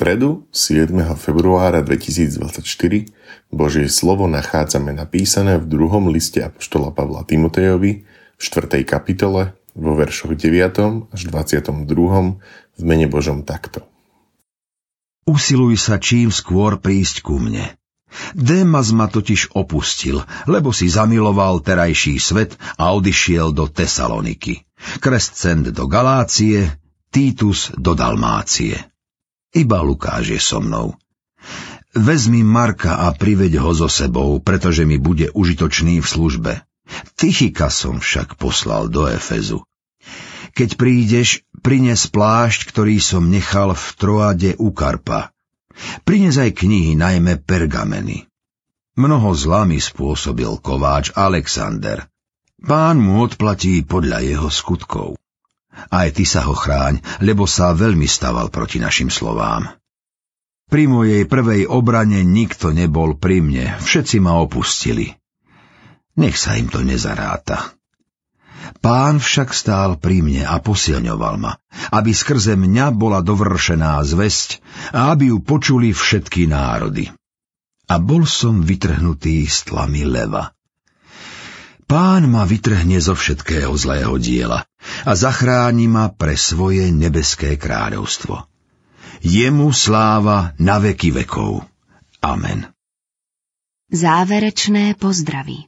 [0.00, 0.96] stredu 7.
[1.12, 2.64] februára 2024
[3.52, 8.80] Božie slovo nachádzame napísané v druhom liste Apoštola Pavla Timotejovi v 4.
[8.88, 11.12] kapitole vo veršoch 9.
[11.12, 11.84] až 22.
[11.84, 13.84] v mene Božom takto.
[15.28, 17.68] Usiluj sa čím skôr prísť ku mne.
[18.32, 24.64] Démas ma totiž opustil, lebo si zamiloval terajší svet a odišiel do Tesaloniky.
[25.04, 26.72] Krescent do Galácie,
[27.12, 28.89] Titus do Dalmácie.
[29.50, 30.94] Iba Lukáš je so mnou.
[31.90, 36.52] Vezmi Marka a priveď ho so sebou, pretože mi bude užitočný v službe.
[37.18, 39.66] Tychika som však poslal do Efezu.
[40.54, 45.34] Keď prídeš, prines plášť, ktorý som nechal v Troade u Karpa.
[46.06, 48.26] Prines aj knihy, najmä pergameny.
[48.98, 52.06] Mnoho zla mi spôsobil kováč Alexander.
[52.60, 55.16] Pán mu odplatí podľa jeho skutkov.
[55.88, 59.72] Aj ty sa ho chráň, lebo sa veľmi staval proti našim slovám.
[60.70, 65.16] Pri mojej prvej obrane nikto nebol pri mne, všetci ma opustili.
[66.14, 67.74] Nech sa im to nezaráta.
[68.78, 71.58] Pán však stál pri mne a posilňoval ma,
[71.90, 74.62] aby skrze mňa bola dovršená zväzť
[74.94, 77.10] a aby ju počuli všetky národy.
[77.90, 80.54] A bol som vytrhnutý z tlamy leva.
[81.90, 84.62] Pán ma vytrhne zo všetkého zlého diela
[85.02, 88.46] a zachráni ma pre svoje nebeské kráľovstvo.
[89.26, 91.66] Jemu sláva na veky vekov.
[92.22, 92.70] Amen.
[93.90, 95.66] Záverečné pozdravy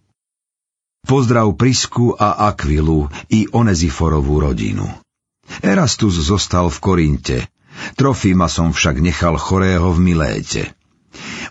[1.02, 4.86] Pozdrav Prisku a Akvilu i Oneziforovú rodinu.
[5.58, 7.38] Erastus zostal v Korinte,
[7.98, 10.70] Trofima som však nechal chorého v Miléte.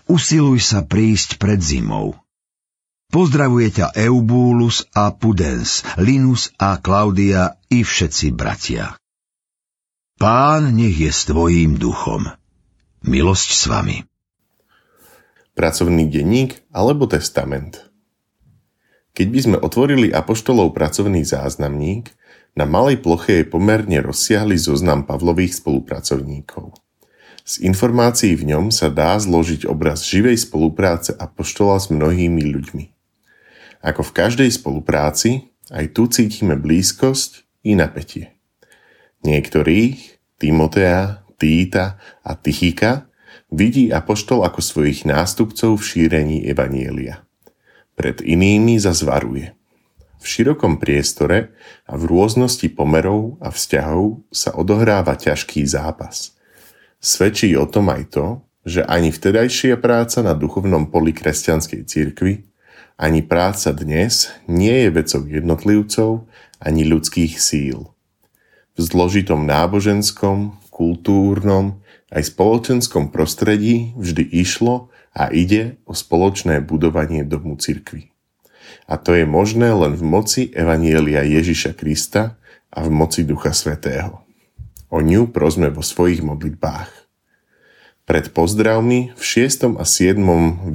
[0.08, 2.16] Usiluj sa prísť pred zimou.
[3.12, 8.96] Pozdravuje ťa Eubulus a Pudens, Linus a Klaudia i všetci bratia.
[10.16, 12.24] Pán nech je s tvojím duchom.
[13.04, 14.00] Milosť s vami.
[15.52, 17.84] Pracovný denník alebo testament.
[19.12, 22.08] Keď by sme otvorili apoštolov pracovný záznamník,
[22.56, 26.72] na malej ploche je pomerne rozsiahly zoznam Pavlových spolupracovníkov.
[27.44, 32.91] Z informácií v ňom sa dá zložiť obraz živej spolupráce apoštola s mnohými ľuďmi.
[33.82, 38.38] Ako v každej spolupráci, aj tu cítime blízkosť i napätie.
[39.26, 43.10] Niektorých, Timotea, Týta a Tychika,
[43.50, 47.26] vidí apoštol ako svojich nástupcov v šírení Evanielia.
[47.98, 49.54] Pred inými zazvaruje.
[50.22, 51.50] V širokom priestore
[51.82, 56.38] a v rôznosti pomerov a vzťahov sa odohráva ťažký zápas.
[57.02, 58.26] Svedčí o tom aj to,
[58.62, 62.46] že ani vtedajšia práca na duchovnom poli kresťanskej cirkvi
[63.02, 66.10] ani práca dnes nie je vecou jednotlivcov
[66.62, 67.90] ani ľudských síl.
[68.78, 71.82] V zložitom náboženskom, kultúrnom
[72.14, 78.14] aj spoločenskom prostredí vždy išlo a ide o spoločné budovanie domu cirkvy.
[78.86, 82.38] A to je možné len v moci Evanielia Ježiša Krista
[82.70, 84.22] a v moci Ducha Svetého.
[84.94, 87.01] O ňu prosme vo svojich modlitbách.
[88.02, 89.78] Pred pozdravmi v 6.
[89.78, 90.18] a 7.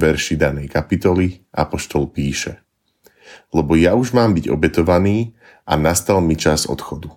[0.00, 2.64] verši danej kapitoly Apoštol píše
[3.52, 5.36] Lebo ja už mám byť obetovaný
[5.68, 7.12] a nastal mi čas odchodu.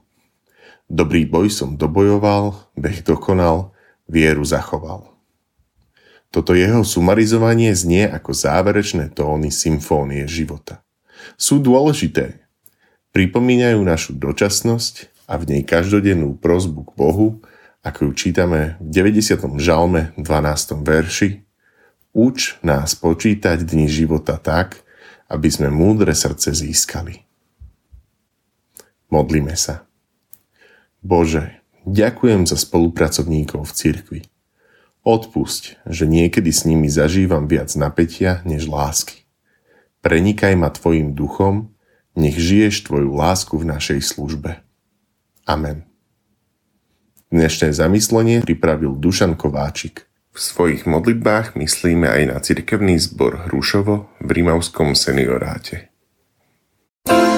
[0.91, 3.71] Dobrý boj som dobojoval, beh dokonal,
[4.11, 5.15] vieru zachoval.
[6.27, 10.83] Toto jeho sumarizovanie znie ako záverečné tóny symfónie života.
[11.39, 12.43] Sú dôležité.
[13.15, 17.39] Pripomínajú našu dočasnosť a v nej každodennú prozbu k Bohu,
[17.81, 19.57] ako ju čítame v 90.
[19.57, 20.85] žalme 12.
[20.85, 21.41] verši,
[22.13, 24.85] uč nás počítať dni života tak,
[25.31, 27.25] aby sme múdre srdce získali.
[29.09, 29.89] Modlíme sa.
[31.01, 34.21] Bože, ďakujem za spolupracovníkov v cirkvi.
[35.01, 39.25] Odpusť, že niekedy s nimi zažívam viac napätia než lásky.
[40.05, 41.73] Prenikaj ma Tvojim duchom,
[42.13, 44.61] nech žiješ Tvoju lásku v našej službe.
[45.49, 45.90] Amen.
[47.31, 50.03] Dnešné zamyslenie pripravil Dušan Kováčik.
[50.35, 55.87] V svojich modlitbách myslíme aj na cirkevný zbor Hrušovo v Rimavskom senioráte.
[57.07, 57.30] thank